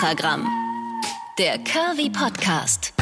[0.00, 0.46] Extragramm.
[1.36, 2.94] Der Curvy Podcast.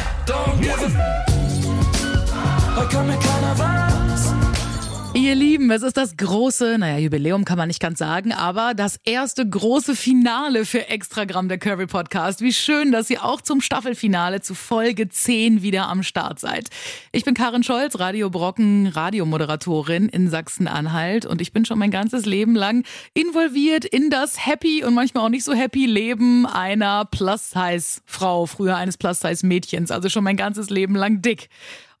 [5.29, 8.99] Ihr Lieben, es ist das große, naja, Jubiläum kann man nicht ganz sagen, aber das
[9.03, 12.41] erste große Finale für Extragramm der Curvy Podcast.
[12.41, 16.71] Wie schön, dass ihr auch zum Staffelfinale zu Folge 10 wieder am Start seid.
[17.11, 22.25] Ich bin Karin Scholz, Radio Brocken, Radiomoderatorin in Sachsen-Anhalt und ich bin schon mein ganzes
[22.25, 22.83] Leben lang
[23.13, 28.97] involviert in das happy und manchmal auch nicht so happy Leben einer Plus-Size-Frau, früher eines
[28.97, 31.49] Plus-Size-Mädchens, also schon mein ganzes Leben lang dick.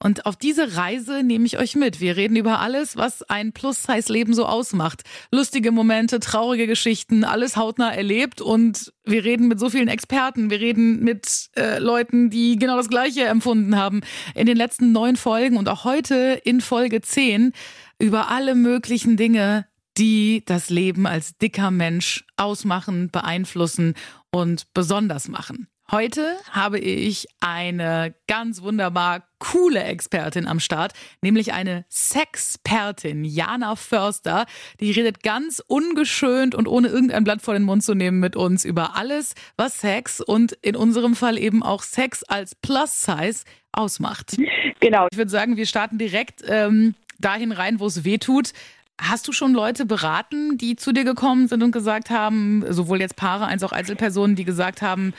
[0.01, 1.99] Und auf diese Reise nehme ich euch mit.
[1.99, 5.03] Wir reden über alles, was ein Plus-Size-Leben so ausmacht.
[5.29, 8.39] Lustige Momente, traurige Geschichten, alles hautnah erlebt.
[8.39, 10.49] Und wir reden mit so vielen Experten.
[10.49, 13.99] Wir reden mit äh, Leuten, die genau das Gleiche empfunden haben.
[14.35, 17.51] In den letzten neun Folgen und auch heute in Folge zehn
[17.99, 23.95] über alle möglichen Dinge, die das Leben als dicker Mensch ausmachen, beeinflussen
[24.31, 25.67] und besonders machen.
[25.91, 34.45] Heute habe ich eine ganz wunderbar coole Expertin am Start, nämlich eine Sexpertin, Jana Förster.
[34.79, 38.65] Die redet ganz ungeschönt und ohne irgendein Blatt vor den Mund zu nehmen mit uns
[38.65, 44.37] über alles, was Sex und in unserem Fall eben auch Sex als Plus-Size ausmacht.
[44.79, 45.07] Genau.
[45.11, 48.53] Ich würde sagen, wir starten direkt ähm, dahin rein, wo es weh tut.
[48.99, 53.15] Hast du schon Leute beraten, die zu dir gekommen sind und gesagt haben, sowohl jetzt
[53.15, 55.13] Paare als auch Einzelpersonen, die gesagt haben,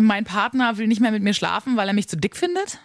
[0.00, 2.78] mein Partner will nicht mehr mit mir schlafen, weil er mich zu dick findet?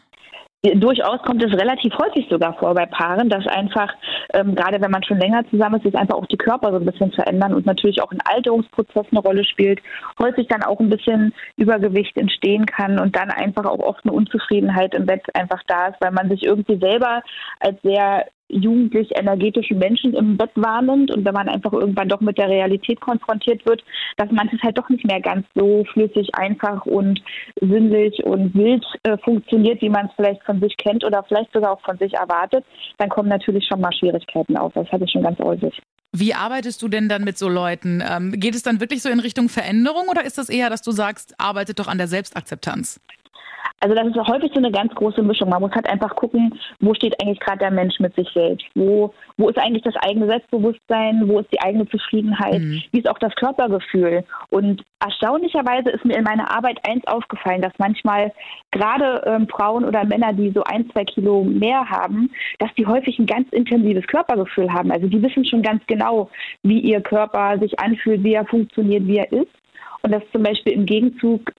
[0.63, 3.93] Durchaus kommt es relativ häufig sogar vor bei Paaren, dass einfach,
[4.33, 6.85] ähm, gerade wenn man schon länger zusammen ist, sich einfach auch die Körper so ein
[6.85, 9.79] bisschen verändern und natürlich auch ein Alterungsprozess eine Rolle spielt,
[10.19, 14.95] häufig dann auch ein bisschen Übergewicht entstehen kann und dann einfach auch oft eine Unzufriedenheit
[14.95, 17.21] im Bett einfach da ist, weil man sich irgendwie selber
[17.59, 22.37] als sehr jugendlich energetischen Menschen im Bett wahrnimmt und wenn man einfach irgendwann doch mit
[22.37, 23.83] der Realität konfrontiert wird,
[24.15, 27.21] dass manches halt doch nicht mehr ganz so flüssig, einfach und
[27.59, 31.73] sinnlich und wild äh, funktioniert, wie man es vielleicht von sich kennt oder vielleicht sogar
[31.73, 32.65] auch von sich erwartet,
[32.97, 34.73] dann kommen natürlich schon mal Schwierigkeiten auf.
[34.73, 35.81] Das hatte ich schon ganz häufig.
[36.13, 38.01] Wie arbeitest du denn dann mit so Leuten?
[38.07, 40.91] Ähm, geht es dann wirklich so in Richtung Veränderung oder ist das eher, dass du
[40.91, 43.01] sagst, arbeitet doch an der Selbstakzeptanz?
[43.79, 45.49] Also das ist häufig so eine ganz große Mischung.
[45.49, 48.65] Man muss halt einfach gucken, wo steht eigentlich gerade der Mensch mit sich selbst?
[48.73, 51.27] Wo, wo ist eigentlich das eigene Selbstbewusstsein?
[51.27, 52.59] Wo ist die eigene Zufriedenheit?
[52.59, 52.81] Mhm.
[52.91, 54.23] Wie ist auch das Körpergefühl?
[54.49, 58.33] Und erstaunlicherweise ist mir in meiner Arbeit eins aufgefallen, dass manchmal
[58.71, 63.19] gerade ähm, Frauen oder Männer, die so ein, zwei Kilo mehr haben, dass die häufig
[63.19, 64.91] ein ganz intensives Körpergefühl haben.
[64.91, 66.31] Also die wissen schon ganz genau,
[66.63, 69.51] wie ihr Körper sich anfühlt, wie er funktioniert, wie er ist.
[70.01, 71.51] Und dass zum Beispiel im Gegenzug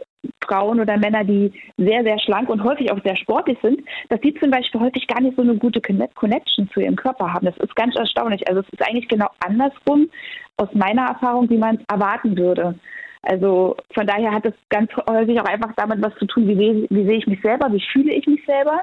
[0.44, 4.34] Frauen oder Männer, die sehr, sehr schlank und häufig auch sehr sportlich sind, dass die
[4.34, 7.46] zum Beispiel häufig gar nicht so eine gute Connection zu ihrem Körper haben.
[7.46, 8.48] Das ist ganz erstaunlich.
[8.48, 10.08] Also es ist eigentlich genau andersrum
[10.56, 12.74] aus meiner Erfahrung, wie man es erwarten würde.
[13.22, 17.04] Also von daher hat es ganz häufig auch einfach damit was zu tun, wie wie
[17.04, 18.82] sehe ich mich selber, wie fühle ich mich selber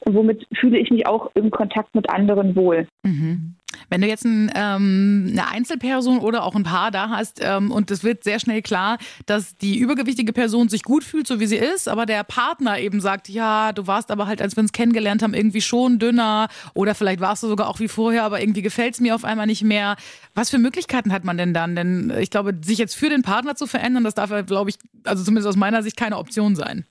[0.00, 2.86] und womit fühle ich mich auch im Kontakt mit anderen wohl.
[3.02, 3.56] Mhm.
[3.90, 7.90] Wenn du jetzt ein, ähm, eine Einzelperson oder auch ein Paar da hast ähm, und
[7.90, 11.56] es wird sehr schnell klar, dass die übergewichtige Person sich gut fühlt, so wie sie
[11.56, 15.22] ist, aber der Partner eben sagt, ja, du warst aber halt, als wir uns kennengelernt
[15.22, 18.94] haben, irgendwie schon dünner oder vielleicht warst du sogar auch wie vorher, aber irgendwie gefällt
[18.94, 19.96] es mir auf einmal nicht mehr.
[20.34, 21.76] Was für Möglichkeiten hat man denn dann?
[21.76, 25.22] Denn ich glaube, sich jetzt für den Partner zu verändern, das darf, glaube ich, also
[25.24, 26.84] zumindest aus meiner Sicht keine Option sein.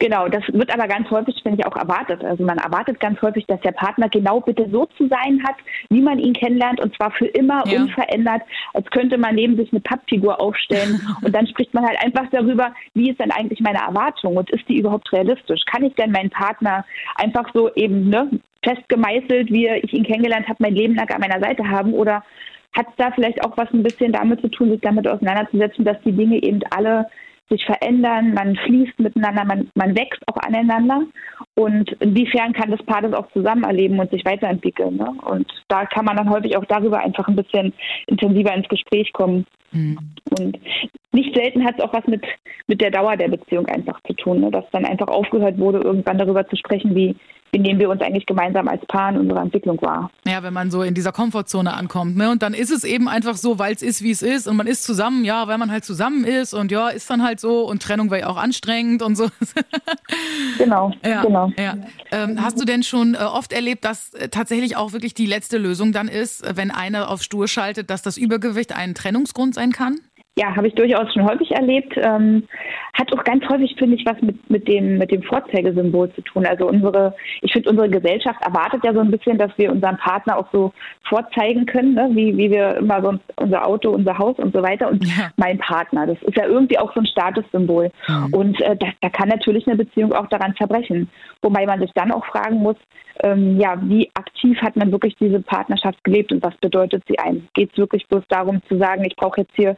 [0.00, 2.24] Genau, das wird aber ganz häufig, finde ich, auch erwartet.
[2.24, 5.54] Also man erwartet ganz häufig, dass der Partner genau bitte so zu sein hat,
[5.90, 7.80] wie man ihn kennenlernt und zwar für immer ja.
[7.80, 12.26] unverändert, als könnte man neben sich eine Pappfigur aufstellen und dann spricht man halt einfach
[12.32, 15.62] darüber, wie ist denn eigentlich meine Erwartung und ist die überhaupt realistisch?
[15.66, 18.28] Kann ich denn meinen Partner einfach so eben ne,
[18.64, 22.24] festgemeißelt, wie ich ihn kennengelernt habe, mein Leben lang an meiner Seite haben oder
[22.72, 26.00] hat es da vielleicht auch was ein bisschen damit zu tun, sich damit auseinanderzusetzen, dass
[26.04, 27.06] die Dinge eben alle
[27.54, 31.02] sich verändern, man fließt miteinander, man, man wächst auch aneinander.
[31.54, 34.96] Und inwiefern kann das Paar das auch zusammen erleben und sich weiterentwickeln.
[34.96, 35.12] Ne?
[35.24, 37.72] Und da kann man dann häufig auch darüber einfach ein bisschen
[38.06, 39.46] intensiver ins Gespräch kommen.
[39.72, 39.98] Mhm.
[40.38, 40.58] Und
[41.12, 42.24] nicht selten hat es auch was mit,
[42.66, 44.50] mit der Dauer der Beziehung einfach zu tun, ne?
[44.50, 47.14] dass dann einfach aufgehört wurde, irgendwann darüber zu sprechen, wie,
[47.54, 50.10] wie nehmen wir uns eigentlich gemeinsam als Paar in unserer Entwicklung wahr.
[50.26, 52.16] Ja, wenn man so in dieser Komfortzone ankommt.
[52.16, 52.30] Ne?
[52.30, 54.48] Und dann ist es eben einfach so, weil es ist, wie es ist.
[54.48, 56.52] Und man ist zusammen, ja, weil man halt zusammen ist.
[56.52, 57.60] Und ja, ist dann halt so.
[57.60, 59.28] Und Trennung wäre ja auch anstrengend und so.
[60.58, 61.52] genau, ja, genau.
[61.56, 61.76] Ja.
[62.10, 65.56] Ähm, hast du denn schon äh, oft erlebt, dass äh, tatsächlich auch wirklich die letzte
[65.56, 70.00] Lösung dann ist, wenn einer auf Stur schaltet, dass das Übergewicht ein Trennungsgrund sein kann?
[70.36, 71.94] Ja, habe ich durchaus schon häufig erlebt.
[71.96, 72.48] Ähm,
[72.94, 76.46] hat auch ganz häufig, finde ich, was mit, mit dem, mit dem Vorzeigesymbol zu tun.
[76.46, 80.38] Also unsere, ich finde, unsere Gesellschaft erwartet ja so ein bisschen, dass wir unseren Partner
[80.38, 80.72] auch so
[81.08, 82.08] vorzeigen können, ne?
[82.12, 84.88] wie, wie wir immer so unser Auto, unser Haus und so weiter.
[84.88, 85.30] Und ja.
[85.36, 87.90] mein Partner, das ist ja irgendwie auch so ein Statussymbol.
[88.08, 88.34] Mhm.
[88.34, 91.10] Und äh, das, da kann natürlich eine Beziehung auch daran zerbrechen.
[91.42, 92.76] Wobei man sich dann auch fragen muss,
[93.22, 97.48] ähm, ja, wie aktiv hat man wirklich diese Partnerschaft gelebt und was bedeutet sie ein?
[97.54, 99.76] Geht es wirklich bloß darum zu sagen, ich brauche jetzt hier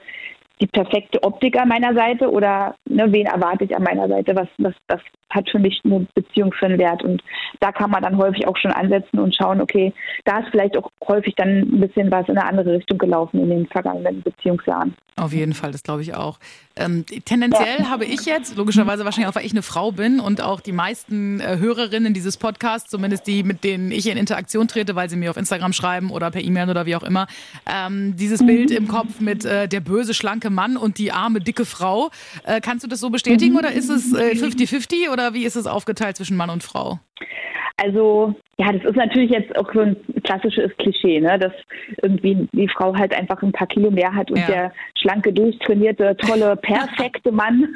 [0.60, 4.34] die perfekte Optik an meiner Seite oder ne, wen erwarte ich an meiner Seite?
[4.34, 5.00] Was, was, das
[5.30, 7.02] hat für mich eine Beziehung für einen Wert.
[7.02, 7.22] Und
[7.60, 9.92] da kann man dann häufig auch schon ansetzen und schauen, okay,
[10.24, 13.50] da ist vielleicht auch häufig dann ein bisschen was in eine andere Richtung gelaufen in
[13.50, 14.94] den vergangenen Beziehungsjahren.
[15.18, 16.38] Auf jeden Fall, das glaube ich auch.
[16.76, 17.88] Ähm, tendenziell ja.
[17.88, 21.40] habe ich jetzt, logischerweise wahrscheinlich auch, weil ich eine Frau bin und auch die meisten
[21.40, 25.30] äh, Hörerinnen dieses Podcasts, zumindest die, mit denen ich in Interaktion trete, weil sie mir
[25.30, 27.28] auf Instagram schreiben oder per E-Mail oder wie auch immer,
[27.64, 28.46] ähm, dieses mhm.
[28.46, 32.10] Bild im Kopf mit äh, der böse, schlanke Mann und die arme, dicke Frau.
[32.44, 33.58] Äh, kannst du das so bestätigen mhm.
[33.58, 36.98] oder ist es 50-50 äh, oder wie ist es aufgeteilt zwischen Mann und Frau?
[37.78, 41.38] Also ja, das ist natürlich jetzt auch so ein klassisches Klischee, ne?
[41.38, 41.52] dass
[42.02, 44.46] irgendwie die Frau halt einfach ein paar Kilo mehr hat und ja.
[44.46, 47.69] der schlanke, durchtrainierte, tolle, perfekte Mann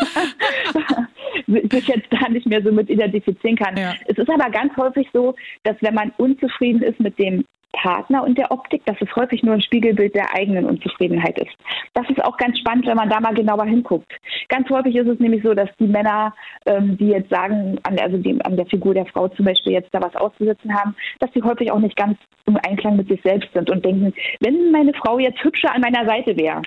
[1.47, 3.77] sich jetzt da nicht mehr so mit identifizieren kann.
[3.77, 3.95] Ja.
[4.07, 5.35] Es ist aber ganz häufig so,
[5.65, 9.55] dass wenn man unzufrieden ist mit dem Partner und der Optik, dass es häufig nur
[9.55, 11.57] ein Spiegelbild der eigenen Unzufriedenheit ist.
[11.95, 14.13] Das ist auch ganz spannend, wenn man da mal genauer hinguckt.
[14.49, 16.35] Ganz häufig ist es nämlich so, dass die Männer,
[16.67, 19.73] ähm, die jetzt sagen, an der, also die, an der Figur der Frau zum Beispiel
[19.73, 23.21] jetzt da was auszusetzen haben, dass sie häufig auch nicht ganz im Einklang mit sich
[23.23, 26.63] selbst sind und denken, wenn meine Frau jetzt hübscher an meiner Seite wäre,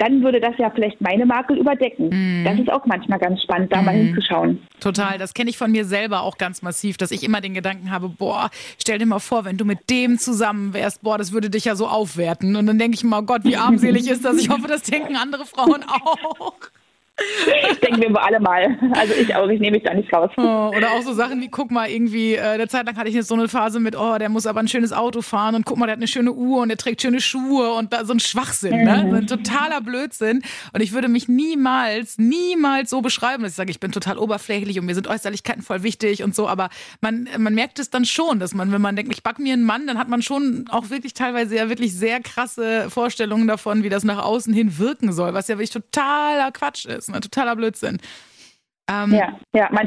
[0.00, 2.08] dann würde das ja vielleicht meine Makel überdecken.
[2.08, 2.44] Mhm.
[2.44, 3.84] Das ist auch manchmal ganz spannend, da mhm.
[3.84, 4.62] mal hinzuschauen.
[4.80, 7.90] Total, das kenne ich von mir selber auch ganz massiv, dass ich immer den Gedanken
[7.90, 8.48] habe, boah,
[8.80, 11.76] stell dir mal vor, wenn du mit dem zusammen wärst, boah, das würde dich ja
[11.76, 12.56] so aufwerten.
[12.56, 14.38] Und dann denke ich mal, Gott, wie armselig ist das?
[14.38, 16.54] Ich hoffe, das denken andere Frauen auch.
[17.82, 18.78] Denken wir alle mal.
[18.92, 20.30] Also ich auch, ich nehme mich da nicht raus.
[20.36, 23.14] Oh, oder auch so Sachen wie, guck mal, irgendwie, äh, eine Zeit lang hatte ich
[23.14, 25.78] jetzt so eine Phase mit, oh, der muss aber ein schönes Auto fahren und guck
[25.78, 28.20] mal, der hat eine schöne Uhr und der trägt schöne Schuhe und da, so ein
[28.20, 29.04] Schwachsinn, ne?
[29.04, 29.10] mhm.
[29.10, 29.18] ne?
[29.18, 30.42] ein totaler Blödsinn.
[30.72, 34.78] Und ich würde mich niemals, niemals so beschreiben, dass ich sage, ich bin total oberflächlich
[34.78, 36.68] und mir sind Äußerlichkeiten voll wichtig und so, aber
[37.00, 39.64] man, man merkt es dann schon, dass man, wenn man denkt, ich back mir einen
[39.64, 43.88] Mann, dann hat man schon auch wirklich teilweise ja wirklich sehr krasse Vorstellungen davon, wie
[43.88, 47.98] das nach außen hin wirken soll, was ja wirklich totaler Quatsch ist ein totaler Blödsinn.
[48.90, 49.86] Ähm, ja, ja, man,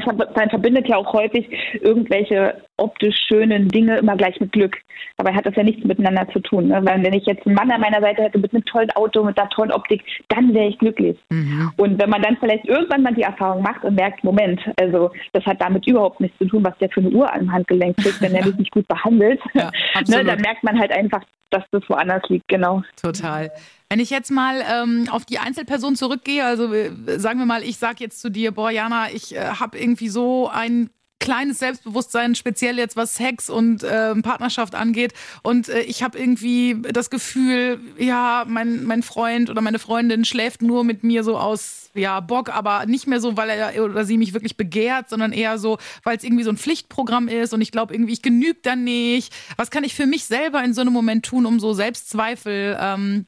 [0.50, 1.46] verbindet ja auch häufig
[1.80, 4.76] irgendwelche optisch schönen Dinge immer gleich mit Glück.
[5.16, 6.68] Dabei hat das ja nichts miteinander zu tun.
[6.68, 6.80] Ne?
[6.84, 9.38] Weil wenn ich jetzt einen Mann an meiner Seite hätte mit einem tollen Auto, mit
[9.38, 11.18] einer tollen Optik, dann wäre ich glücklich.
[11.30, 11.72] Mhm.
[11.76, 15.44] Und wenn man dann vielleicht irgendwann mal die Erfahrung macht und merkt, Moment, also das
[15.46, 18.34] hat damit überhaupt nichts zu tun, was der für eine Uhr am Handgelenk kriegt, wenn
[18.34, 19.70] er mich nicht gut behandelt, ja,
[20.08, 22.82] ne, dann merkt man halt einfach, dass das woanders liegt, genau.
[23.00, 23.52] Total.
[23.88, 27.76] Wenn ich jetzt mal ähm, auf die Einzelperson zurückgehe, also äh, sagen wir mal, ich
[27.76, 30.90] sage jetzt zu dir, boah, Jana, ich äh, habe irgendwie so ein
[31.24, 35.14] kleines Selbstbewusstsein, speziell jetzt was Sex und äh, Partnerschaft angeht.
[35.42, 40.60] Und äh, ich habe irgendwie das Gefühl, ja, mein, mein Freund oder meine Freundin schläft
[40.60, 44.18] nur mit mir so aus ja, Bock, aber nicht mehr so, weil er oder sie
[44.18, 47.72] mich wirklich begehrt, sondern eher so, weil es irgendwie so ein Pflichtprogramm ist und ich
[47.72, 49.32] glaube irgendwie, ich genüge dann nicht.
[49.56, 53.24] Was kann ich für mich selber in so einem Moment tun, um so Selbstzweifel ähm,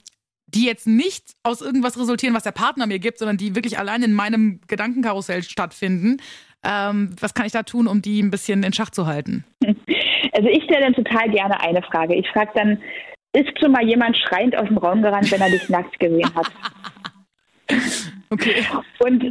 [0.49, 4.03] die jetzt nicht aus irgendwas resultieren, was der Partner mir gibt, sondern die wirklich allein
[4.03, 6.19] in meinem Gedankenkarussell stattfinden.
[6.67, 9.45] Ähm, was kann ich da tun, um die ein bisschen in Schach zu halten?
[10.33, 12.15] Also ich stelle dann total gerne eine Frage.
[12.15, 12.83] Ich frage dann,
[13.33, 16.51] ist schon mal jemand schreiend aus dem Raum gerannt, wenn er dich nackt gesehen hat?
[18.31, 18.65] Okay.
[18.99, 19.23] Und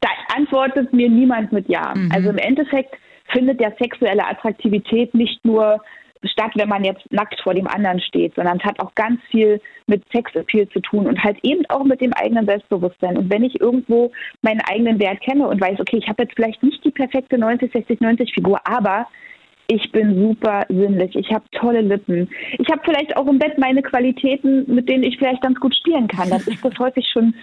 [0.00, 1.94] da antwortet mir niemand mit Ja.
[1.94, 2.10] Mhm.
[2.12, 2.96] Also im Endeffekt
[3.32, 5.80] findet der sexuelle Attraktivität nicht nur
[6.24, 9.60] statt, wenn man jetzt nackt vor dem anderen steht, sondern es hat auch ganz viel
[9.86, 13.16] mit Sexappeal zu tun und halt eben auch mit dem eigenen Selbstbewusstsein.
[13.16, 14.12] Und wenn ich irgendwo
[14.42, 17.72] meinen eigenen Wert kenne und weiß, okay, ich habe jetzt vielleicht nicht die perfekte 90,
[17.72, 19.06] 60, 90 Figur, aber
[19.70, 22.28] ich bin super sinnlich, ich habe tolle Lippen.
[22.58, 26.08] Ich habe vielleicht auch im Bett meine Qualitäten, mit denen ich vielleicht ganz gut spielen
[26.08, 26.28] kann.
[26.28, 27.34] Dann ist das häufig schon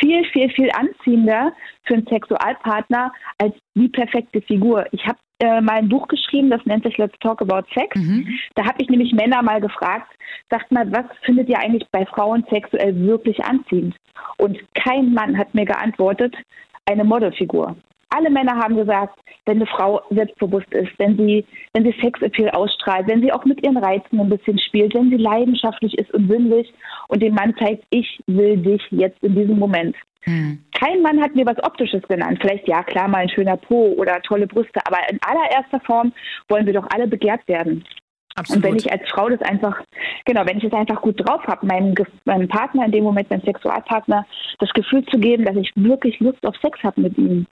[0.00, 1.52] viel, viel, viel anziehender
[1.84, 4.84] für einen Sexualpartner als die perfekte Figur.
[4.90, 7.94] Ich habe äh, mal ein Buch geschrieben, das nennt sich Let's Talk About Sex.
[7.94, 8.26] Mhm.
[8.56, 10.12] Da habe ich nämlich Männer mal gefragt,
[10.50, 13.94] sagt mal, was findet ihr eigentlich bei Frauen sexuell wirklich anziehend?
[14.38, 16.34] Und kein Mann hat mir geantwortet,
[16.84, 17.76] eine Modelfigur.
[18.10, 23.08] Alle Männer haben gesagt, wenn eine Frau selbstbewusst ist, wenn sie, wenn sie Sexappeal ausstrahlt,
[23.08, 26.72] wenn sie auch mit ihren Reizen ein bisschen spielt, wenn sie leidenschaftlich ist und sinnlich
[27.08, 29.96] und dem Mann zeigt, ich will dich jetzt in diesem Moment.
[30.22, 30.58] Hm.
[30.72, 32.38] Kein Mann hat mir was Optisches genannt.
[32.40, 36.12] Vielleicht ja, klar, mal ein schöner Po oder tolle Brüste, aber in allererster Form
[36.48, 37.84] wollen wir doch alle begehrt werden.
[38.34, 38.64] Absolut.
[38.64, 39.80] Und wenn ich als Frau das einfach,
[40.26, 41.94] genau, wenn ich es einfach gut drauf habe, meinem,
[42.24, 44.26] meinem Partner, in dem Moment meinem Sexualpartner,
[44.58, 47.46] das Gefühl zu geben, dass ich wirklich Lust auf Sex habe mit ihm,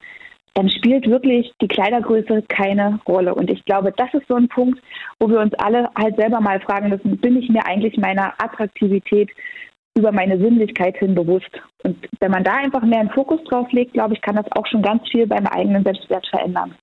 [0.54, 3.34] dann spielt wirklich die Kleidergröße keine Rolle.
[3.34, 4.80] Und ich glaube, das ist so ein Punkt,
[5.18, 9.30] wo wir uns alle halt selber mal fragen müssen, bin ich mir eigentlich meiner Attraktivität
[9.96, 11.50] über meine Sinnlichkeit hin bewusst?
[11.82, 14.66] Und wenn man da einfach mehr einen Fokus drauf legt, glaube ich, kann das auch
[14.66, 16.74] schon ganz viel beim eigenen Selbstwert verändern.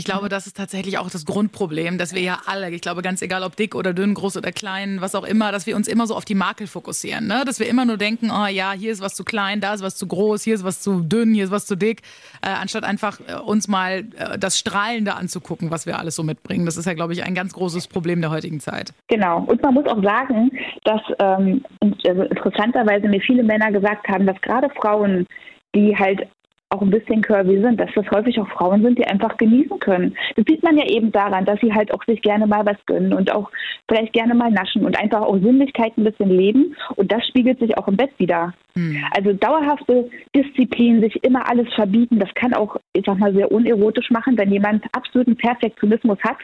[0.00, 3.20] Ich glaube, das ist tatsächlich auch das Grundproblem, dass wir ja alle, ich glaube, ganz
[3.20, 6.06] egal ob dick oder dünn, groß oder klein, was auch immer, dass wir uns immer
[6.06, 7.26] so auf die Makel fokussieren.
[7.26, 7.42] Ne?
[7.44, 9.96] Dass wir immer nur denken, oh ja, hier ist was zu klein, da ist was
[9.96, 12.00] zu groß, hier ist was zu dünn, hier ist was zu dick,
[12.40, 16.64] äh, anstatt einfach äh, uns mal äh, das Strahlende anzugucken, was wir alles so mitbringen.
[16.64, 18.94] Das ist ja, glaube ich, ein ganz großes Problem der heutigen Zeit.
[19.08, 19.44] Genau.
[19.44, 20.50] Und man muss auch sagen,
[20.84, 21.62] dass ähm,
[22.06, 25.26] also interessanterweise mir viele Männer gesagt haben, dass gerade Frauen
[25.74, 26.26] die halt
[26.70, 30.16] auch ein bisschen curvy sind, dass das häufig auch Frauen sind, die einfach genießen können.
[30.36, 33.12] Das sieht man ja eben daran, dass sie halt auch sich gerne mal was gönnen
[33.12, 33.50] und auch
[33.88, 36.76] vielleicht gerne mal naschen und einfach auch Sinnlichkeit ein bisschen leben.
[36.94, 38.54] Und das spiegelt sich auch im Bett wieder.
[38.76, 39.04] Mhm.
[39.16, 44.10] Also dauerhafte Disziplin, sich immer alles verbieten, das kann auch, ich sag mal, sehr unerotisch
[44.10, 46.38] machen, wenn jemand absoluten Perfektionismus hat.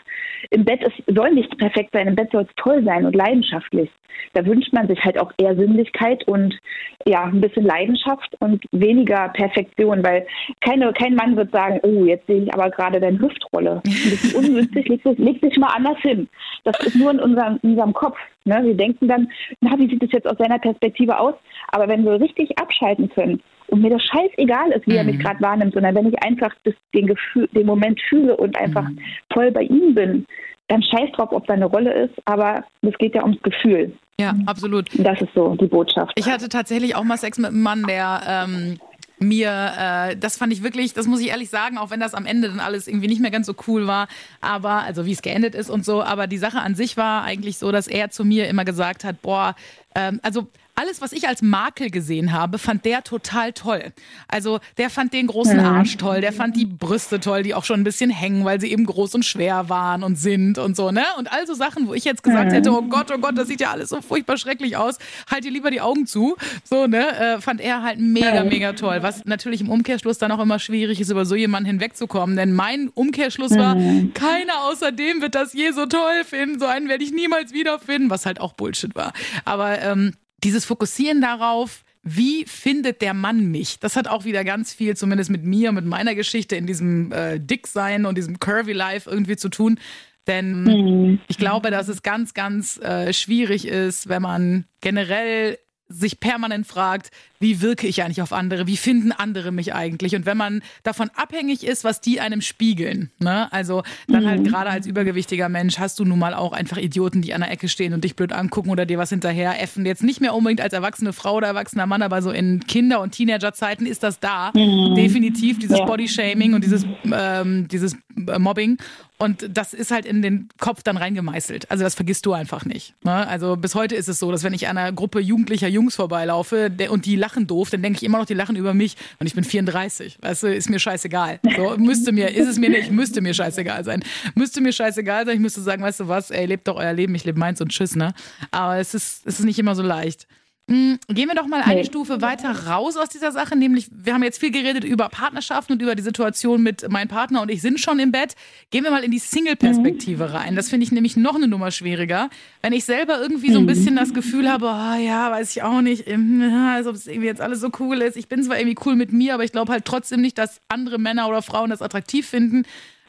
[0.50, 3.90] Im Bett ist, soll nichts perfekt sein, im Bett soll es toll sein und leidenschaftlich.
[4.32, 6.58] Da wünscht man sich halt auch eher Sinnlichkeit und
[7.06, 10.26] ja, ein bisschen Leidenschaft und weniger Perfektion, weil weil
[10.60, 13.82] keine, kein Mann wird sagen, oh, jetzt sehe ich aber gerade deine Hüftrolle.
[13.84, 13.94] Das
[14.24, 16.28] ist ungünstig, leg, leg dich mal anders hin.
[16.64, 18.16] Das ist nur in unserem, in unserem Kopf.
[18.44, 18.60] Ne?
[18.64, 19.28] Wir denken dann,
[19.60, 21.34] na, wie sieht das jetzt aus seiner Perspektive aus?
[21.68, 24.98] Aber wenn wir richtig abschalten können und mir das scheißegal ist, wie mhm.
[24.98, 25.22] er mich mhm.
[25.22, 28.98] gerade wahrnimmt, sondern wenn ich einfach das, den, Gefühl, den Moment fühle und einfach mhm.
[29.32, 30.26] voll bei ihm bin,
[30.68, 33.92] dann scheiß drauf, ob da eine Rolle ist, aber es geht ja ums Gefühl.
[34.18, 34.88] Ja, absolut.
[34.98, 36.12] Das ist so die Botschaft.
[36.16, 38.78] Ich hatte tatsächlich auch mal Sex mit einem Mann, der ähm,
[39.18, 42.26] mir, äh, das fand ich wirklich, das muss ich ehrlich sagen, auch wenn das am
[42.26, 44.08] Ende dann alles irgendwie nicht mehr ganz so cool war,
[44.40, 47.58] aber, also wie es geendet ist und so, aber die Sache an sich war eigentlich
[47.58, 49.56] so, dass er zu mir immer gesagt hat, boah,
[49.94, 53.92] ähm, also alles, was ich als Makel gesehen habe, fand der total toll.
[54.28, 57.80] Also der fand den großen Arsch toll, der fand die Brüste toll, die auch schon
[57.80, 61.04] ein bisschen hängen, weil sie eben groß und schwer waren und sind und so, ne?
[61.18, 63.60] Und all so Sachen, wo ich jetzt gesagt hätte, oh Gott, oh Gott, das sieht
[63.60, 64.98] ja alles so furchtbar schrecklich aus,
[65.30, 66.36] halt dir lieber die Augen zu.
[66.64, 67.16] So, ne?
[67.16, 68.98] Äh, fand er halt mega, mega toll.
[69.02, 72.36] Was natürlich im Umkehrschluss dann auch immer schwierig ist, über so jemanden hinwegzukommen.
[72.36, 73.76] Denn mein Umkehrschluss war,
[74.14, 76.58] keiner außer dem wird das je so toll finden.
[76.58, 79.12] So einen werde ich niemals wiederfinden, was halt auch Bullshit war.
[79.44, 80.12] Aber ähm,
[80.42, 83.80] dieses Fokussieren darauf, wie findet der Mann mich?
[83.80, 87.40] Das hat auch wieder ganz viel, zumindest mit mir, mit meiner Geschichte in diesem äh,
[87.40, 89.80] Dicksein und diesem Curvy Life irgendwie zu tun.
[90.26, 91.20] Denn mhm.
[91.26, 97.10] ich glaube, dass es ganz, ganz äh, schwierig ist, wenn man generell sich permanent fragt,
[97.38, 101.10] wie wirke ich eigentlich auf andere, wie finden andere mich eigentlich und wenn man davon
[101.14, 103.52] abhängig ist, was die einem spiegeln, ne?
[103.52, 104.44] also dann halt mhm.
[104.44, 107.50] halt gerade als übergewichtiger Mensch hast du nun mal auch einfach Idioten, die an der
[107.50, 109.86] Ecke stehen und dich blöd angucken oder dir was hinterher äffen.
[109.86, 113.12] Jetzt nicht mehr unbedingt als erwachsene Frau oder erwachsener Mann, aber so in Kinder- und
[113.12, 114.94] Teenagerzeiten ist das da, mhm.
[114.94, 115.84] definitiv dieses ja.
[115.84, 118.78] Bodyshaming und dieses, ähm, dieses Mobbing
[119.18, 121.70] und das ist halt in den Kopf dann reingemeißelt.
[121.70, 122.94] Also das vergisst du einfach nicht.
[123.04, 123.26] Ne?
[123.26, 127.06] Also bis heute ist es so, dass wenn ich einer Gruppe jugendlicher Jungs vorbeilaufe und
[127.06, 129.44] die lachen doof, dann denke ich immer noch, die lachen über mich und ich bin
[129.44, 130.18] 34.
[130.20, 131.40] Weißt du, ist mir scheißegal.
[131.56, 134.02] So, müsste mir, ist es mir nicht, müsste mir scheißegal sein.
[134.34, 137.14] Müsste mir scheißegal sein, ich müsste sagen, weißt du was, ey, lebt doch euer Leben,
[137.14, 138.12] ich lebe meins und tschüss, ne?
[138.50, 140.26] Aber es ist, es ist nicht immer so leicht.
[140.68, 141.84] Hm, gehen wir doch mal eine nee.
[141.84, 145.82] Stufe weiter raus aus dieser Sache, nämlich wir haben jetzt viel geredet über Partnerschaften und
[145.82, 148.34] über die Situation mit meinem Partner und ich sind schon im Bett.
[148.72, 150.34] Gehen wir mal in die Single-Perspektive mhm.
[150.34, 150.56] rein.
[150.56, 152.30] Das finde ich nämlich noch eine Nummer schwieriger.
[152.62, 153.68] Wenn ich selber irgendwie so ein mhm.
[153.68, 156.08] bisschen das Gefühl habe, oh, ja, weiß ich auch nicht,
[156.74, 158.16] als ob es irgendwie jetzt alles so cool ist.
[158.16, 160.98] Ich bin zwar irgendwie cool mit mir, aber ich glaube halt trotzdem nicht, dass andere
[160.98, 162.64] Männer oder Frauen das attraktiv finden.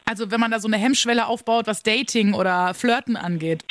[0.06, 3.64] Also wenn man da so eine Hemmschwelle aufbaut, was Dating oder Flirten angeht.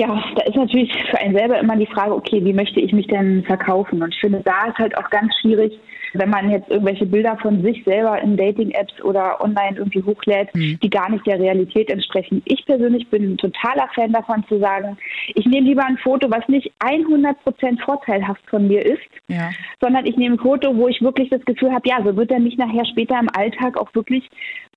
[0.00, 3.06] Ja, da ist natürlich für einen selber immer die Frage, okay, wie möchte ich mich
[3.08, 4.02] denn verkaufen?
[4.02, 5.78] Und ich finde, da ist halt auch ganz schwierig,
[6.14, 10.78] wenn man jetzt irgendwelche Bilder von sich selber in Dating-Apps oder online irgendwie hochlädt, mhm.
[10.82, 12.42] die gar nicht der Realität entsprechen.
[12.44, 14.96] Ich persönlich bin ein totaler Fan davon zu sagen,
[15.34, 19.50] ich nehme lieber ein Foto, was nicht 100 Prozent vorteilhaft von mir ist, ja.
[19.80, 22.40] sondern ich nehme ein Foto, wo ich wirklich das Gefühl habe, ja, so wird er
[22.40, 24.28] mich nachher später im Alltag auch wirklich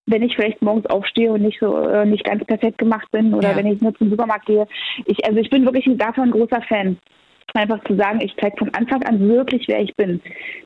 [0.05, 3.51] wenn ich vielleicht morgens aufstehe und nicht so äh, nicht ganz perfekt gemacht bin oder
[3.51, 3.55] ja.
[3.55, 4.67] wenn ich nur zum Supermarkt gehe.
[5.05, 6.97] Ich, also ich bin wirklich davon ein großer Fan.
[7.55, 10.19] Einfach zu sagen, ich zeige von Anfang an wirklich, wer ich bin.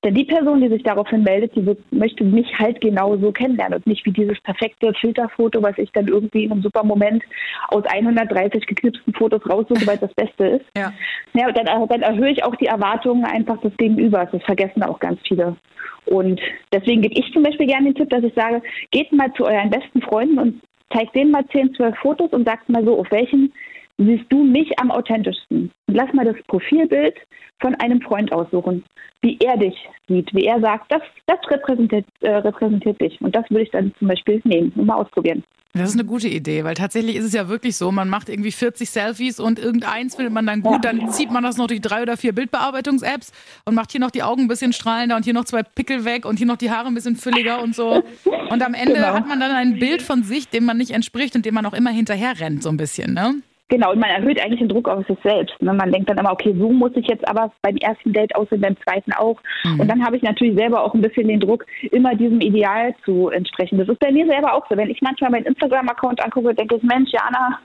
[0.06, 3.80] Denn die Person, die sich daraufhin meldet, die wird, möchte mich halt genau so kennenlernen
[3.80, 7.24] und nicht wie dieses perfekte Filterfoto, was ich dann irgendwie in einem super Moment
[7.68, 10.66] aus 130 geknipsten Fotos raussuche, weil es das Beste ist.
[10.78, 10.94] Ja.
[11.34, 14.30] ja und dann, dann erhöhe ich auch die Erwartungen einfach des Gegenübers.
[14.32, 15.58] Das vergessen auch ganz viele.
[16.06, 16.40] Und
[16.72, 19.70] deswegen gebe ich zum Beispiel gerne den Tipp, dass ich sage, geht mal zu euren
[19.70, 20.62] besten Freunden und
[20.94, 23.52] zeigt denen mal 10, 12 Fotos und sagt mal so, auf welchen
[23.98, 25.72] siehst du mich am authentischsten.
[25.88, 27.16] Lass mal das Profilbild
[27.60, 28.84] von einem Freund aussuchen,
[29.22, 29.76] wie er dich
[30.08, 33.20] sieht, wie er sagt, das, das repräsentiert, äh, repräsentiert dich.
[33.22, 35.44] Und das würde ich dann zum Beispiel nehmen und mal ausprobieren.
[35.74, 38.52] Das ist eine gute Idee, weil tatsächlich ist es ja wirklich so, man macht irgendwie
[38.52, 42.02] 40 Selfies und irgendeins findet man dann gut, dann zieht man das noch durch drei
[42.02, 43.32] oder vier Bildbearbeitungs-Apps
[43.66, 46.26] und macht hier noch die Augen ein bisschen strahlender und hier noch zwei Pickel weg
[46.26, 48.04] und hier noch die Haare ein bisschen fülliger und so.
[48.50, 49.14] Und am Ende genau.
[49.14, 51.74] hat man dann ein Bild von sich, dem man nicht entspricht und dem man auch
[51.74, 53.36] immer hinterher rennt, so ein bisschen, ne?
[53.70, 55.62] Genau, und man erhöht eigentlich den Druck auf sich selbst.
[55.62, 55.74] Ne?
[55.74, 58.78] Man denkt dann immer, okay, so muss ich jetzt aber beim ersten Date aussehen, beim
[58.82, 59.42] zweiten auch.
[59.66, 59.82] Mhm.
[59.82, 63.28] Und dann habe ich natürlich selber auch ein bisschen den Druck, immer diesem Ideal zu
[63.28, 63.78] entsprechen.
[63.78, 64.78] Das ist bei mir selber auch so.
[64.78, 67.60] Wenn ich manchmal meinen Instagram-Account angucke, denke ich, Mensch, Jana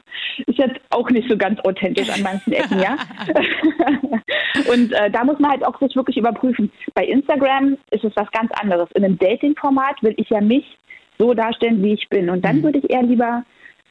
[0.47, 2.97] ist jetzt auch nicht so ganz authentisch an manchen Ecken, ja.
[4.73, 6.73] und äh, da muss man halt auch sich wirklich überprüfen.
[6.94, 8.88] Bei Instagram ist es was ganz anderes.
[8.94, 10.64] In einem Dating-Format will ich ja mich
[11.18, 12.28] so darstellen, wie ich bin.
[12.28, 12.62] Und dann mhm.
[12.64, 13.44] würde ich eher lieber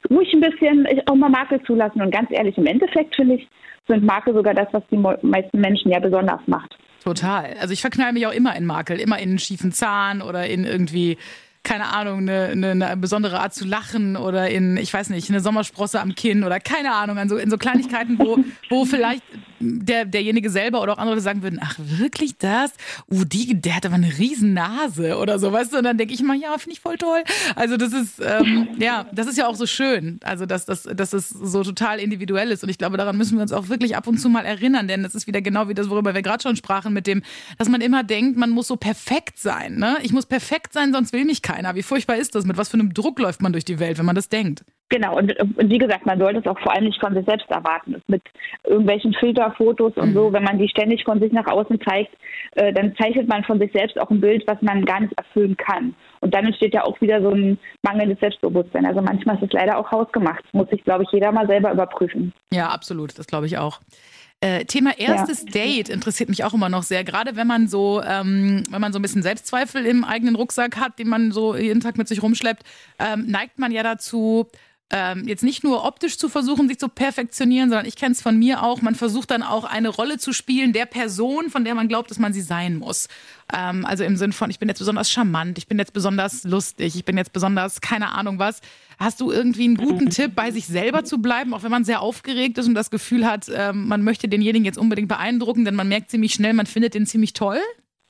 [0.09, 2.01] ruhig ein bisschen auch mal Makel zulassen.
[2.01, 3.47] Und ganz ehrlich, im Endeffekt finde ich,
[3.87, 6.77] sind Makel sogar das, was die meisten Menschen ja besonders macht.
[7.03, 7.55] Total.
[7.59, 10.65] Also ich verknall mich auch immer in Makel, immer in einen schiefen Zahn oder in
[10.65, 11.17] irgendwie
[11.63, 15.41] keine Ahnung, eine, eine, eine, besondere Art zu lachen oder in, ich weiß nicht, eine
[15.41, 18.39] Sommersprosse am Kinn oder keine Ahnung, in so, in so Kleinigkeiten, wo,
[18.69, 19.23] wo vielleicht
[19.61, 22.71] der, derjenige selber oder auch andere sagen würden, ach wirklich das?
[23.09, 25.77] Uh, die, der hat aber eine riesen Nase oder so, weißt du?
[25.77, 27.23] Und dann denke ich immer, ja, finde ich voll toll.
[27.55, 31.13] Also das ist, ähm, ja, das ist ja auch so schön, also dass, dass, dass
[31.13, 34.07] es so total individuell ist und ich glaube, daran müssen wir uns auch wirklich ab
[34.07, 36.55] und zu mal erinnern, denn das ist wieder genau wie das, worüber wir gerade schon
[36.55, 37.21] sprachen, mit dem,
[37.57, 39.97] dass man immer denkt, man muss so perfekt sein, ne?
[40.01, 41.75] Ich muss perfekt sein, sonst will mich keiner.
[41.75, 42.45] Wie furchtbar ist das?
[42.45, 44.63] Mit was für einem Druck läuft man durch die Welt, wenn man das denkt?
[44.91, 47.49] Genau, und, und, wie gesagt, man sollte es auch vor allem nicht von sich selbst
[47.49, 47.95] erwarten.
[48.07, 48.21] Mit
[48.65, 50.13] irgendwelchen Filterfotos und mhm.
[50.13, 52.11] so, wenn man die ständig von sich nach außen zeigt,
[52.55, 55.55] äh, dann zeichnet man von sich selbst auch ein Bild, was man gar nicht erfüllen
[55.55, 55.95] kann.
[56.19, 58.85] Und dann entsteht ja auch wieder so ein mangelndes Selbstbewusstsein.
[58.85, 60.43] Also manchmal ist es leider auch hausgemacht.
[60.51, 62.33] Muss sich, glaube ich, jeder mal selber überprüfen.
[62.51, 63.17] Ja, absolut.
[63.17, 63.79] Das glaube ich auch.
[64.43, 65.51] Äh, Thema erstes ja.
[65.51, 68.97] Date interessiert mich auch immer noch sehr, gerade wenn man so, ähm, wenn man so
[68.97, 72.63] ein bisschen Selbstzweifel im eigenen Rucksack hat, den man so jeden Tag mit sich rumschleppt,
[72.97, 74.47] ähm, neigt man ja dazu,
[74.91, 78.37] ähm, jetzt nicht nur optisch zu versuchen, sich zu perfektionieren, sondern ich kenne es von
[78.37, 81.87] mir auch, man versucht dann auch eine Rolle zu spielen der Person, von der man
[81.87, 83.07] glaubt, dass man sie sein muss.
[83.53, 86.95] Ähm, also im Sinn von, ich bin jetzt besonders charmant, ich bin jetzt besonders lustig,
[86.95, 88.59] ich bin jetzt besonders keine Ahnung was.
[88.99, 92.01] Hast du irgendwie einen guten Tipp, bei sich selber zu bleiben, auch wenn man sehr
[92.01, 95.87] aufgeregt ist und das Gefühl hat, ähm, man möchte denjenigen jetzt unbedingt beeindrucken, denn man
[95.87, 97.59] merkt ziemlich schnell, man findet den ziemlich toll?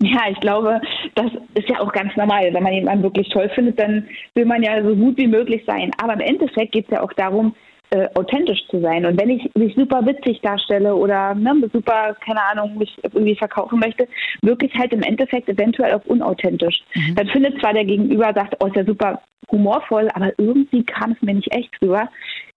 [0.01, 0.81] Ja, ich glaube,
[1.15, 2.51] das ist ja auch ganz normal.
[2.51, 5.91] Wenn man jemanden wirklich toll findet, dann will man ja so gut wie möglich sein.
[6.01, 7.55] Aber im Endeffekt geht es ja auch darum,
[7.91, 9.05] äh, authentisch zu sein.
[9.05, 13.79] Und wenn ich mich super witzig darstelle oder ne, super, keine Ahnung, mich irgendwie verkaufen
[13.79, 14.07] möchte,
[14.41, 16.81] wirklich halt im Endeffekt eventuell auch unauthentisch.
[16.95, 17.15] Mhm.
[17.15, 21.21] Dann findet zwar der Gegenüber, sagt, oh, ist ja super humorvoll, aber irgendwie kam es
[21.21, 22.09] mir nicht echt rüber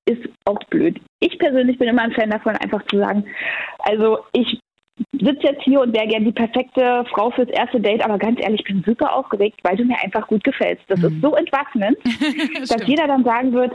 [0.07, 1.01] ist auch blöd.
[1.21, 3.25] Ich persönlich bin immer ein Fan davon, einfach zu sagen,
[3.79, 4.61] also ich
[5.13, 8.61] sitze jetzt hier und wäre gern die perfekte Frau fürs erste Date, aber ganz ehrlich,
[8.61, 10.85] ich bin super aufgeregt, weil du mir einfach gut gefällst.
[10.89, 11.07] Das mhm.
[11.07, 11.99] ist so entwaffnend,
[12.69, 13.73] dass jeder dann sagen wird,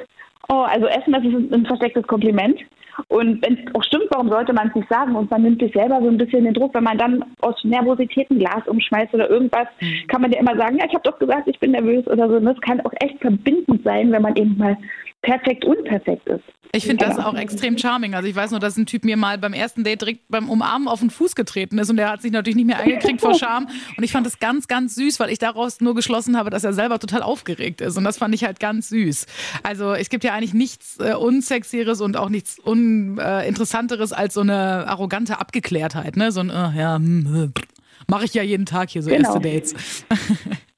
[0.49, 2.59] oh, also Essen, das ist ein verstecktes Kompliment.
[3.07, 5.15] Und wenn es auch stimmt, warum sollte man es nicht sagen?
[5.15, 8.29] Und man nimmt sich selber so ein bisschen den Druck, wenn man dann aus Nervosität
[8.29, 10.07] ein Glas umschmeißt oder irgendwas, mhm.
[10.07, 12.35] kann man ja immer sagen, ja, ich habe doch gesagt, ich bin nervös oder so.
[12.35, 14.77] Und das kann auch echt verbindend sein, wenn man eben mal
[15.21, 16.43] perfekt unperfekt ist.
[16.71, 18.13] Ich finde das auch extrem charming.
[18.13, 20.87] Also ich weiß nur, dass ein Typ mir mal beim ersten Date direkt beim Umarmen
[20.87, 23.67] auf den Fuß getreten ist und der hat sich natürlich nicht mehr eingekriegt vor Scham.
[23.97, 26.73] Und ich fand das ganz, ganz süß, weil ich daraus nur geschlossen habe, dass er
[26.73, 27.97] selber total aufgeregt ist.
[27.97, 29.25] Und das fand ich halt ganz süß.
[29.63, 34.87] Also es gibt ja eigentlich nichts äh, Unsexieres und auch nichts Uninteressanteres als so eine
[34.87, 36.17] arrogante Abgeklärtheit.
[36.17, 36.31] Ne?
[36.31, 37.61] So ein, äh, ja, hm, äh,
[38.07, 39.33] mache ich ja jeden Tag hier so genau.
[39.33, 40.05] erste Dates.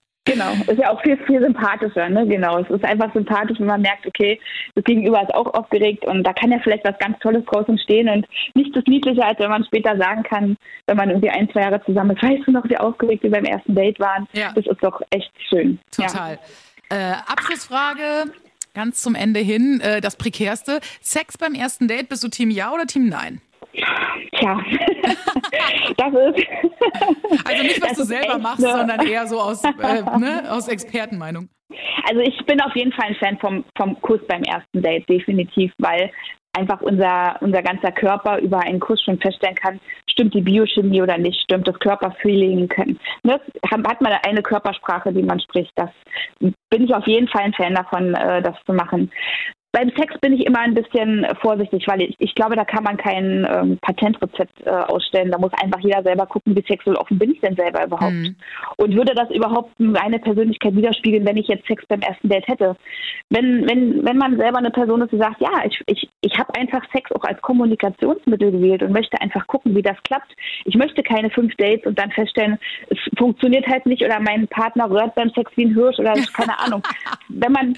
[0.49, 2.27] Genau, ist ja auch viel, viel sympathischer, ne?
[2.27, 2.59] Genau.
[2.59, 4.39] Es ist einfach sympathisch, wenn man merkt, okay,
[4.75, 8.09] das Gegenüber ist auch aufgeregt und da kann ja vielleicht was ganz Tolles draus entstehen
[8.09, 11.61] und nichts ist niedlicher, als wenn man später sagen kann, wenn man irgendwie ein, zwei
[11.61, 14.27] Jahre zusammen ist, weißt du noch, wie aufgeregt wir beim ersten Date waren?
[14.33, 14.51] Ja.
[14.53, 15.79] Das ist doch echt schön.
[15.91, 16.39] Total.
[16.91, 17.11] Ja.
[17.11, 18.31] Äh, Abschlussfrage,
[18.73, 20.79] ganz zum Ende hin, äh, das prekärste.
[21.01, 23.41] Sex beim ersten Date, bist du Team Ja oder Team Nein?
[23.73, 24.59] Tja,
[25.97, 26.47] das ist.
[27.45, 28.71] Also nicht, was du selber machst, ne?
[28.71, 31.49] sondern eher so aus, äh, ne, aus Expertenmeinung.
[32.07, 35.71] Also ich bin auf jeden Fall ein Fan vom, vom Kuss beim ersten Date, definitiv,
[35.77, 36.11] weil
[36.53, 41.17] einfach unser, unser ganzer Körper über einen Kuss schon feststellen kann, stimmt die Biochemie oder
[41.17, 43.39] nicht, stimmt das Körperfeeling, können, ne?
[43.71, 45.71] hat man eine Körpersprache, die man spricht.
[45.75, 45.89] Das
[46.39, 49.11] bin ich auf jeden Fall ein Fan davon, äh, das zu machen.
[49.73, 52.97] Beim Sex bin ich immer ein bisschen vorsichtig, weil ich, ich glaube, da kann man
[52.97, 55.31] kein ähm, Patentrezept äh, ausstellen.
[55.31, 58.11] Da muss einfach jeder selber gucken, wie sexuell offen bin ich denn selber überhaupt.
[58.11, 58.35] Mhm.
[58.75, 62.75] Und würde das überhaupt meine Persönlichkeit widerspiegeln, wenn ich jetzt Sex beim ersten Date hätte?
[63.29, 66.53] Wenn, wenn, wenn man selber eine Person ist, die sagt, ja, ich, ich, ich habe
[66.55, 70.35] einfach Sex auch als Kommunikationsmittel gewählt und möchte einfach gucken, wie das klappt.
[70.65, 74.89] Ich möchte keine fünf Dates und dann feststellen, es funktioniert halt nicht oder mein Partner
[74.89, 76.83] rührt beim Sex wie ein Hirsch oder keine Ahnung.
[77.29, 77.75] Wenn man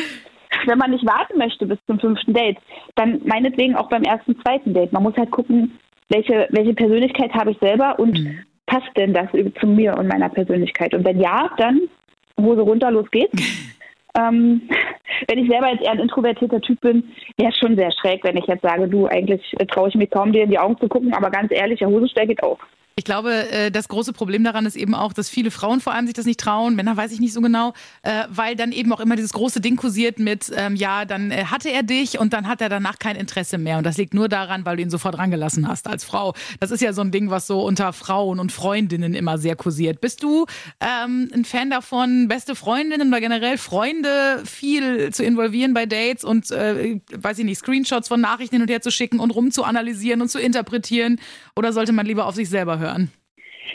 [0.65, 2.57] wenn man nicht warten möchte bis zum fünften Date,
[2.95, 4.93] dann meinetwegen auch beim ersten, zweiten Date.
[4.93, 5.77] Man muss halt gucken,
[6.09, 8.39] welche, welche Persönlichkeit habe ich selber und mhm.
[8.65, 10.93] passt denn das zu mir und meiner Persönlichkeit?
[10.93, 11.81] Und wenn ja, dann
[12.39, 13.33] Hose runter, los geht's.
[14.17, 14.61] ähm,
[15.27, 18.37] wenn ich selber jetzt eher ein introvertierter Typ bin, wäre es schon sehr schräg, wenn
[18.37, 21.13] ich jetzt sage, du, eigentlich traue ich mich kaum, dir in die Augen zu gucken,
[21.13, 22.59] aber ganz ehrlich, der Hosenstall geht auch.
[22.95, 26.05] Ich glaube, äh, das große Problem daran ist eben auch, dass viele Frauen vor allem
[26.05, 28.99] sich das nicht trauen, Männer weiß ich nicht so genau, äh, weil dann eben auch
[28.99, 32.47] immer dieses große Ding kursiert mit, ähm, ja, dann äh, hatte er dich und dann
[32.47, 33.79] hat er danach kein Interesse mehr.
[33.79, 36.35] Und das liegt nur daran, weil du ihn sofort rangelassen hast als Frau.
[36.59, 39.99] Das ist ja so ein Ding, was so unter Frauen und Freundinnen immer sehr kursiert.
[39.99, 40.45] Bist du
[40.79, 46.51] ähm, ein Fan davon, beste Freundinnen oder generell Freunde viel zu involvieren bei Dates und,
[46.51, 50.29] äh, weiß ich nicht, Screenshots von Nachrichten hin und her zu schicken und rumzuanalysieren und
[50.29, 51.19] zu interpretieren?
[51.57, 53.11] Oder sollte man lieber auf sich selber hören?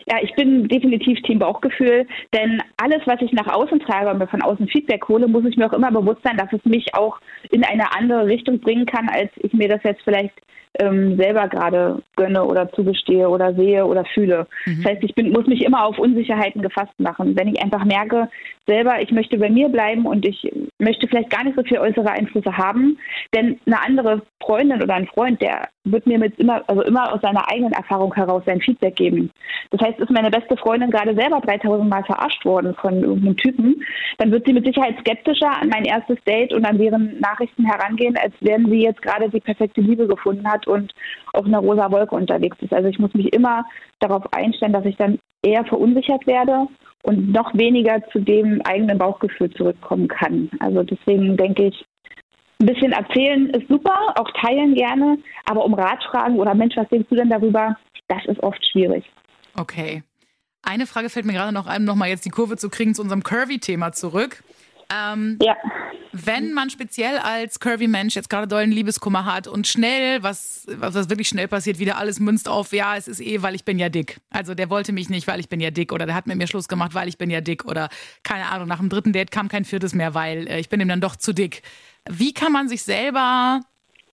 [0.06, 4.26] Ja, ich bin definitiv Team Bauchgefühl, denn alles, was ich nach außen trage und mir
[4.26, 7.20] von außen Feedback hole, muss ich mir auch immer bewusst sein, dass es mich auch
[7.50, 10.34] in eine andere Richtung bringen kann, als ich mir das jetzt vielleicht
[10.78, 14.46] ähm, selber gerade gönne oder zugestehe oder sehe oder fühle.
[14.66, 14.82] Mhm.
[14.82, 17.36] Das heißt, ich bin, muss mich immer auf Unsicherheiten gefasst machen.
[17.36, 18.28] Wenn ich einfach merke,
[18.66, 22.10] selber, ich möchte bei mir bleiben und ich möchte vielleicht gar nicht so viel äußere
[22.10, 22.98] Einflüsse haben,
[23.34, 27.20] denn eine andere Freundin oder ein Freund, der wird mir mit immer, also immer aus
[27.22, 29.30] seiner eigenen Erfahrung heraus sein Feedback geben.
[29.70, 33.82] Das heißt, ist meine beste Freundin gerade selber 3000 Mal verarscht worden von irgendeinem Typen,
[34.18, 38.16] dann wird sie mit Sicherheit skeptischer an mein erstes Date und an deren Nachrichten herangehen,
[38.22, 40.92] als wenn sie jetzt gerade die perfekte Liebe gefunden hat und
[41.32, 42.72] auf einer rosa Wolke unterwegs ist.
[42.72, 43.64] Also ich muss mich immer
[44.00, 46.66] darauf einstellen, dass ich dann eher verunsichert werde
[47.02, 50.50] und noch weniger zu dem eigenen Bauchgefühl zurückkommen kann.
[50.60, 51.84] Also deswegen denke ich,
[52.60, 56.88] ein bisschen erzählen ist super, auch teilen gerne, aber um Rat fragen oder Mensch, was
[56.88, 57.76] denkst du denn darüber,
[58.08, 59.04] das ist oft schwierig.
[59.56, 60.02] Okay.
[60.62, 63.22] Eine Frage fällt mir gerade noch ein, nochmal jetzt die Kurve zu kriegen zu unserem
[63.22, 64.42] Curvy-Thema zurück.
[64.92, 65.56] Ähm, ja.
[66.12, 71.28] Wenn man speziell als Curvy-Mensch jetzt gerade dollen Liebeskummer hat und schnell, was, was wirklich
[71.28, 74.18] schnell passiert, wieder alles münzt auf, ja, es ist eh, weil ich bin ja dick.
[74.30, 76.46] Also der wollte mich nicht, weil ich bin ja dick oder der hat mit mir
[76.46, 77.88] Schluss gemacht, weil ich bin ja dick oder
[78.22, 80.88] keine Ahnung, nach dem dritten Date kam kein viertes mehr, weil äh, ich bin ihm
[80.88, 81.62] dann doch zu dick.
[82.08, 83.60] Wie kann man sich selber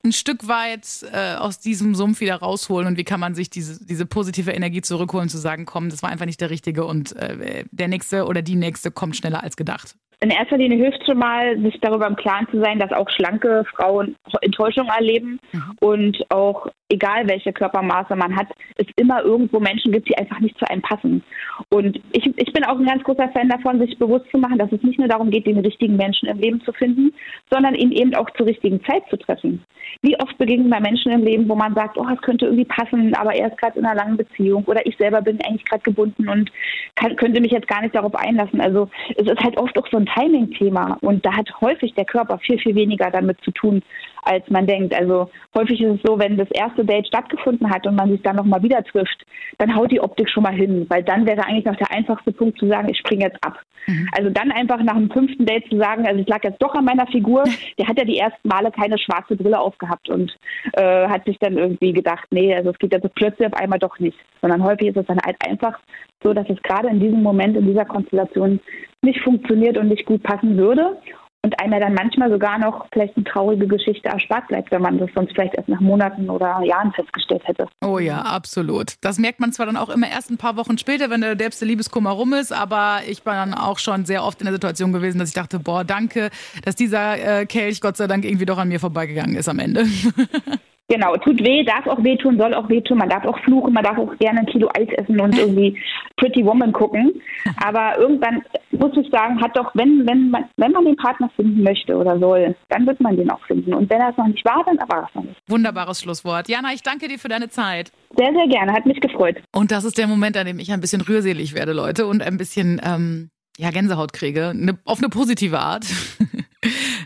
[0.03, 3.83] ein Stück weit äh, aus diesem Sumpf wieder rausholen und wie kann man sich diese,
[3.83, 7.65] diese positive Energie zurückholen, zu sagen, komm, das war einfach nicht der Richtige und äh,
[7.71, 9.95] der nächste oder die nächste kommt schneller als gedacht?
[10.21, 13.65] In erster Linie hilft schon mal, sich darüber im Klaren zu sein, dass auch schlanke
[13.75, 15.77] Frauen Enttäuschung erleben mhm.
[15.79, 18.47] und auch egal welche Körpermaße man hat,
[18.77, 21.23] es immer irgendwo Menschen gibt, die einfach nicht zu einem passen.
[21.69, 24.71] Und ich, ich bin auch ein ganz großer Fan davon, sich bewusst zu machen, dass
[24.71, 27.13] es nicht nur darum geht, den richtigen Menschen im Leben zu finden,
[27.51, 29.63] sondern ihn eben auch zur richtigen Zeit zu treffen.
[30.01, 33.15] Wie oft begegnen wir Menschen im Leben, wo man sagt, oh, es könnte irgendwie passen,
[33.15, 36.27] aber er ist gerade in einer langen Beziehung oder ich selber bin eigentlich gerade gebunden
[36.27, 36.51] und
[36.95, 38.61] kann, könnte mich jetzt gar nicht darauf einlassen.
[38.61, 40.97] Also es ist halt oft auch so ein Timing-Thema.
[41.01, 43.81] Und da hat häufig der Körper viel, viel weniger damit zu tun,
[44.25, 44.93] als man denkt.
[44.93, 48.35] Also häufig ist es so, wenn das erste Date stattgefunden hat und man sich dann
[48.35, 49.25] nochmal wieder trifft,
[49.57, 52.59] dann haut die Optik schon mal hin, weil dann wäre eigentlich noch der einfachste Punkt
[52.59, 53.59] zu sagen, ich springe jetzt ab.
[53.87, 54.09] Mhm.
[54.17, 56.85] Also dann einfach nach dem fünften Date zu sagen, also ich lag jetzt doch an
[56.85, 57.43] meiner Figur,
[57.77, 60.35] der hat ja die ersten Male keine schwarze Brille aufgehabt und
[60.73, 63.99] äh, hat sich dann irgendwie gedacht, nee, also es geht jetzt plötzlich auf einmal doch
[63.99, 64.17] nicht.
[64.41, 65.79] Sondern häufig ist es dann halt einfach
[66.23, 68.59] so, dass es gerade in diesem Moment, in dieser Konstellation
[69.01, 70.97] nicht funktioniert und nicht gut passen würde
[71.45, 75.11] und einem dann manchmal sogar noch vielleicht eine traurige Geschichte erspart bleibt, wenn man das
[75.13, 77.67] sonst vielleicht erst nach Monaten oder Jahren festgestellt hätte.
[77.85, 78.95] Oh ja, absolut.
[79.01, 81.65] Das merkt man zwar dann auch immer erst ein paar Wochen später, wenn der derbste
[81.65, 85.19] Liebeskummer rum ist, aber ich war dann auch schon sehr oft in der Situation gewesen,
[85.19, 86.31] dass ich dachte, boah, danke,
[86.63, 89.85] dass dieser äh, Kelch Gott sei Dank irgendwie doch an mir vorbeigegangen ist am Ende.
[90.87, 92.99] Genau, tut weh, darf auch wehtun, soll auch wehtun.
[92.99, 95.79] Man darf auch fluchen, man darf auch gerne ein Kilo Eis essen und irgendwie
[96.17, 97.21] Pretty Woman gucken.
[97.63, 101.63] Aber irgendwann muss ich sagen, hat doch, wenn, wenn man, wenn man den Partner finden
[101.63, 103.73] möchte oder soll, dann wird man den auch finden.
[103.73, 105.39] Und wenn er es noch nicht war, dann war es noch nicht.
[105.47, 106.47] Wunderbares Schlusswort.
[106.49, 107.91] Jana, ich danke dir für deine Zeit.
[108.15, 109.37] Sehr, sehr gerne, hat mich gefreut.
[109.53, 112.37] Und das ist der Moment, an dem ich ein bisschen rührselig werde, Leute, und ein
[112.37, 114.53] bisschen ähm, ja, Gänsehaut kriege.
[114.55, 115.85] Ne, auf eine positive Art.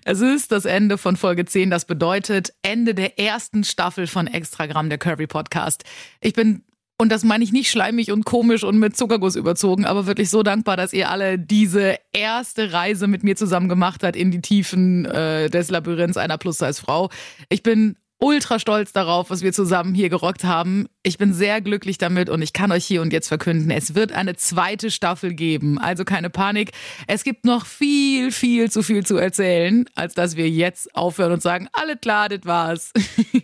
[0.10, 1.69] Es ist das Ende von Folge 10.
[1.69, 5.84] Das bedeutet Ende der ersten Staffel von Extragramm, der Curvy Podcast.
[6.19, 6.63] Ich bin
[6.98, 10.41] Und das meine ich nicht schleimig und komisch und mit Zuckerguss überzogen, aber wirklich so
[10.41, 15.06] dankbar, dass ihr alle diese erste Reise mit mir zusammen gemacht habt in die Tiefen
[15.06, 17.12] äh, des Labyrinths einer Plus-Size-Frau.
[17.50, 20.88] Ich bin ultra stolz darauf, was wir zusammen hier gerockt haben.
[21.03, 24.12] Ich bin sehr glücklich damit und ich kann euch hier und jetzt verkünden, es wird
[24.12, 25.79] eine zweite Staffel geben.
[25.79, 26.71] Also keine Panik.
[27.08, 31.41] Es gibt noch viel, viel zu viel zu erzählen, als dass wir jetzt aufhören und
[31.41, 32.91] sagen, alle klar, das war's.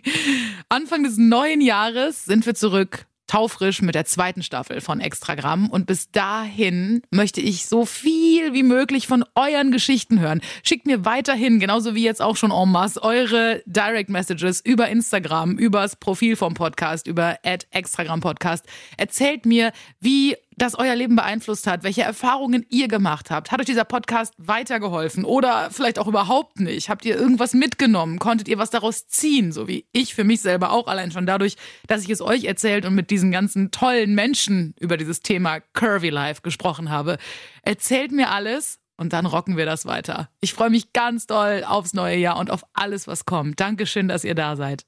[0.69, 5.69] Anfang des neuen Jahres sind wir zurück taufrisch mit der zweiten Staffel von Extragramm.
[5.69, 10.39] Und bis dahin möchte ich so viel wie möglich von euren Geschichten hören.
[10.63, 15.57] Schickt mir weiterhin, genauso wie jetzt auch schon en masse, eure Direct Messages über Instagram,
[15.57, 18.65] übers Profil vom Podcast, über Extragram Podcast.
[18.95, 23.51] Erzählt mir, wie das euer Leben beeinflusst hat, welche Erfahrungen ihr gemacht habt.
[23.51, 26.89] Hat euch dieser Podcast weitergeholfen oder vielleicht auch überhaupt nicht?
[26.89, 28.19] Habt ihr irgendwas mitgenommen?
[28.19, 29.51] Konntet ihr was daraus ziehen?
[29.51, 31.55] So wie ich für mich selber auch, allein schon dadurch,
[31.87, 36.09] dass ich es euch erzählt und mit diesen ganzen tollen Menschen über dieses Thema Curvy
[36.09, 37.17] Life gesprochen habe.
[37.61, 40.29] Erzählt mir alles und dann rocken wir das weiter.
[40.41, 43.59] Ich freue mich ganz doll aufs neue Jahr und auf alles, was kommt.
[43.59, 44.85] Dankeschön, dass ihr da seid.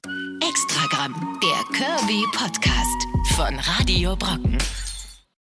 [0.48, 4.58] Extragramm, der Curvy Podcast von Radio Brocken.